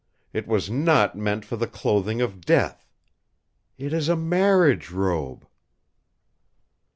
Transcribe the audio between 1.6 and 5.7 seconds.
clothing of death! It is a marriage robe!"